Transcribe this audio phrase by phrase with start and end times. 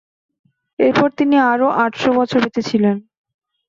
[0.79, 2.95] এরপর তিনি আরো আটশ বছর বেঁচেছিলেন।